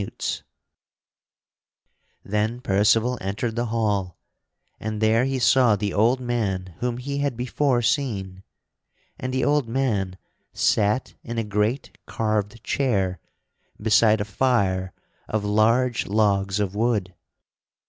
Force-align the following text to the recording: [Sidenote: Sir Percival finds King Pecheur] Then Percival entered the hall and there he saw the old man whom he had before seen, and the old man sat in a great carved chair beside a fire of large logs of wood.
[Sidenote: 0.01 0.43
Sir 2.23 2.23
Percival 2.23 2.23
finds 2.23 2.23
King 2.23 2.23
Pecheur] 2.23 2.31
Then 2.47 2.61
Percival 2.61 3.17
entered 3.21 3.55
the 3.55 3.65
hall 3.65 4.17
and 4.79 4.99
there 4.99 5.25
he 5.25 5.37
saw 5.37 5.75
the 5.75 5.93
old 5.93 6.19
man 6.19 6.73
whom 6.79 6.97
he 6.97 7.19
had 7.19 7.37
before 7.37 7.83
seen, 7.83 8.41
and 9.19 9.31
the 9.31 9.45
old 9.45 9.67
man 9.69 10.17
sat 10.53 11.13
in 11.23 11.37
a 11.37 11.43
great 11.43 11.99
carved 12.07 12.63
chair 12.63 13.19
beside 13.79 14.19
a 14.19 14.25
fire 14.25 14.91
of 15.27 15.45
large 15.45 16.07
logs 16.07 16.59
of 16.59 16.73
wood. 16.73 17.13